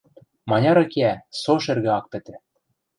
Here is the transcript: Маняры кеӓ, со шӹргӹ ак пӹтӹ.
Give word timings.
Маняры 0.49 0.83
кеӓ, 0.91 1.13
со 1.41 1.53
шӹргӹ 1.63 1.89
ак 1.97 2.05
пӹтӹ. 2.11 2.35